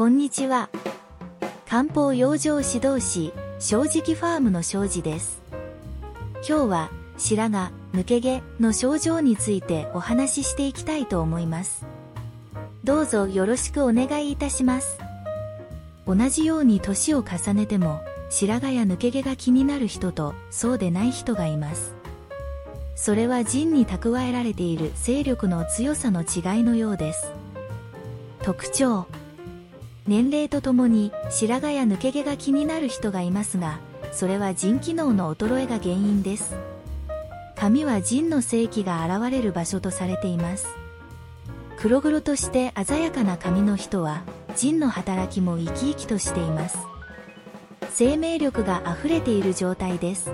[0.00, 0.70] こんにちは。
[1.68, 5.42] 漢方養生指導士、正直ファームの正治です。
[6.36, 11.84] 今日は、白髪、抜け毛の症状についてお話ししていきたいと思います。
[12.82, 14.96] どうぞよろしくお願いいたします。
[16.06, 21.94] 同じように年を重ねても、白髪や抜け毛が気になる人とそうでない人がいます。
[22.96, 27.30] それは人に蓄えられている勢力の強さの違いのようです。
[28.42, 29.06] 特徴
[30.06, 33.78] 年齢とともに白髪や抜け毛が気になる人がいますが、
[34.12, 36.54] それは腎機能の衰えが原因です。
[37.54, 40.66] 髪は腎の正気が現れる場所とされています。
[41.78, 44.22] 黒々として鮮やかな髪の人は、
[44.56, 46.78] 腎の働きも生き生きとしています。
[47.90, 50.30] 生命力が溢れている状態です。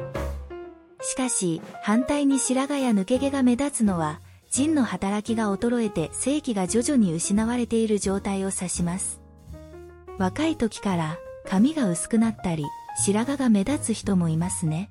[1.03, 9.26] しかし、反対に白髪や抜け毛が目立つのは、腎の働きが衰えて正気が徐々に失われている状態を指します。
[10.19, 12.65] 若い時から髪が薄くなったり、
[13.05, 14.89] 白髪が目立つ人もいますね。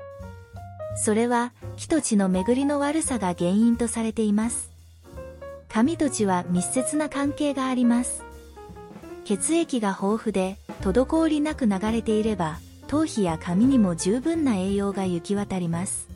[0.96, 4.70] それは、木と血の巡りの悪さが原因とされています。
[5.68, 8.24] 髪と血は密接な関係があります。
[9.26, 16.08] 血液が豊富で、滞りなく流れていれば、頭皮や髪にも十分な栄養が行き渡ります。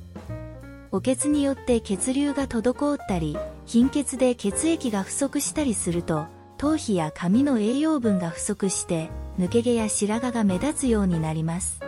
[0.91, 6.27] お血によって血流が滞ったり、貧血で血液が不足したりすると、
[6.59, 11.79] 頭皮や髪の栄養分が不足して、抜け毛や白髪が目立つようになります。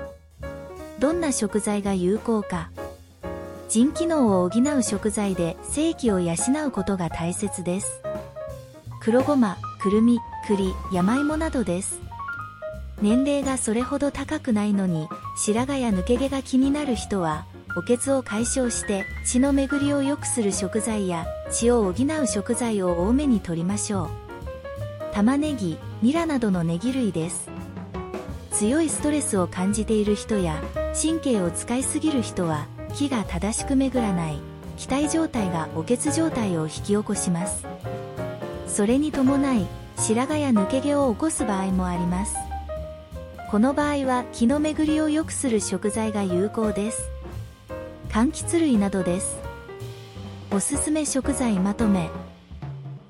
[0.97, 2.71] どんな食材が有効か。
[3.67, 6.35] 腎機能を補う食材で正気を養
[6.67, 8.01] うことが大切です。
[9.01, 11.99] 黒ごま、くるみ、栗、山芋などです。
[13.01, 17.43] 年齢がそれほど高くないのに、白髪や抜け毛が気になる人は、
[17.75, 24.30] おけつを解消して血の巡りを良くする食材や血を補う食材を多めに摂りましょう。
[25.13, 27.49] 玉ねぎ、ニラなどのネギ類です。
[28.51, 30.61] 強いストレスを感じている人や
[30.99, 34.39] 神経を使いすぎる人は気が正しく巡らない
[34.77, 37.65] 気体状態がおけつ状態を引き起こします。
[38.67, 39.67] それに伴い
[39.97, 42.35] 白髪や抜け毛を起こす場合もあります。
[43.49, 47.09] この場合は気の巡りを良くする食材が有効です。
[48.07, 49.39] 柑橘類などです。
[50.51, 52.09] おすすめ食材まとめ。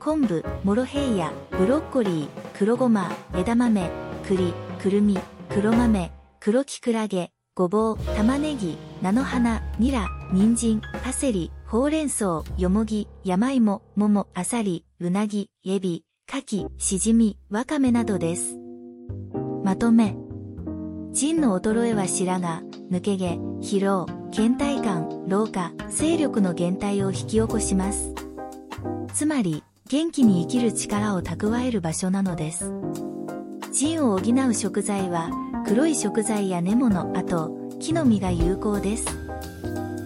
[0.03, 3.87] 昆布、モロヘイヤ、ブロッコリー、黒ごま、枝豆、
[4.27, 4.51] 栗、
[4.81, 5.19] くるみ、
[5.49, 18.57] 黒豆、黒きくらげ、ごぼう、玉ねぎ、菜の花、ニラ、人参、パセリ、ほうれん草、よもぎ、山芋、桃、あさり、うなぎ、エビ、牡蠣、しじみ、わかめなどです。
[19.63, 20.15] まとめ。
[21.11, 28.15] 腎の衰えは白髪、抜け毛、疲労、倦怠感、老化、勢力の減退を引き起こします。
[29.13, 32.71] つまり、元気に生きる力を蓄える場所なのです。
[33.73, 35.29] 腎を補う食材は、
[35.65, 39.05] 黒い食材や根物、あと、木の実が有効です。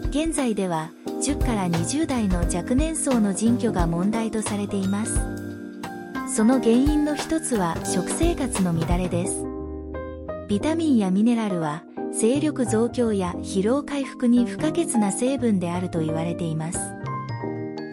[0.10, 5.20] 現在では、10から20代の若年層の腎虚が問題とされています。
[6.36, 9.46] その原因の一つは食生活の乱れです。
[10.48, 16.80] ビタミンやミネラルは、精力増強や疲労回復に不可欠な成分であると言われています。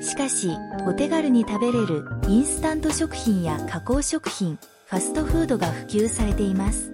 [0.03, 0.51] しかし、
[0.87, 6.91] お手軽に食べれるインスタント食品や加工食品、ファストフードが普及されています。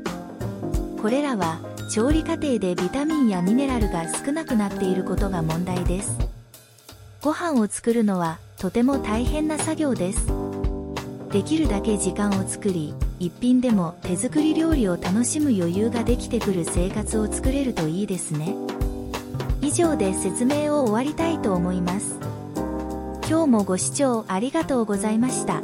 [1.00, 1.58] これらは、
[1.90, 6.18] 調理過程でビタミンやミネラルが少なくなっていることが問題です。
[7.22, 10.26] ご飯を作るのはとても大変な作業です。
[11.32, 18.54] できるだけ時間を作り、一品でも手作り料理を楽しむ余裕ができてくる生活を作れるといいですね。
[19.62, 22.18] 以上で説明を終わりたいと思います。
[23.28, 25.60] 今日もご視聴ありがとうございました。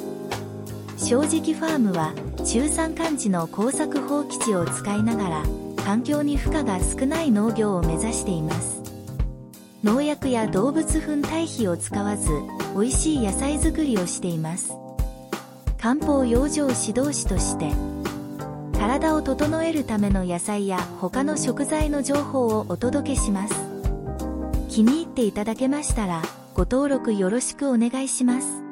[0.99, 2.13] 正直ファームは
[2.45, 5.43] 中山間地の耕作放棄地を使いながら
[5.83, 8.83] 環境に負荷が少ない農業を目指しています。
[9.83, 12.29] 農薬や動物糞堆肥を使わず
[12.75, 14.75] 美味しい野菜作りをしています。
[15.79, 17.71] 漢方養生指導士として
[18.79, 23.55] 体を整えるための野菜や他の食材の情報をお届けします
[24.71, 26.23] 気に入っていただけましたら
[26.55, 28.64] ご登録よろしくお願いします。